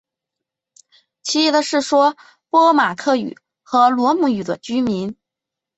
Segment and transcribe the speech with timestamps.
[1.21, 2.17] 其余的是说
[2.49, 5.15] 波马克语和罗姆语的居民。